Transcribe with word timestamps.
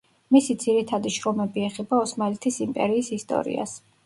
მისი 0.35 0.53
ძირითადი 0.63 1.11
შრომები 1.15 1.67
ეხება 1.67 2.01
ოსმალეთის 2.07 2.59
იმპერიის 2.67 3.13
ისტორიას. 3.19 3.79